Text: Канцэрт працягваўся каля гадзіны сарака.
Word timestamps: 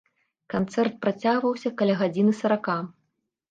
Канцэрт 0.53 0.95
працягваўся 1.03 1.73
каля 1.83 1.99
гадзіны 2.01 2.37
сарака. 2.41 2.81